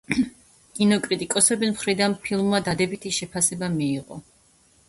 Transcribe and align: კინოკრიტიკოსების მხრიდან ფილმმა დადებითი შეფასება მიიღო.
კინოკრიტიკოსების 0.77 1.75
მხრიდან 1.75 2.17
ფილმმა 2.23 2.63
დადებითი 2.71 3.15
შეფასება 3.19 3.71
მიიღო. 3.79 4.23